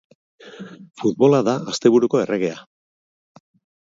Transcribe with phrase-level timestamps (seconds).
[1.01, 2.59] Futbola da asteburuko erregea.